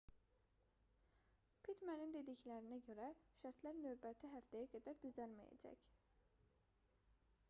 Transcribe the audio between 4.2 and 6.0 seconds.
həftəyə qədər düzəlməyəcək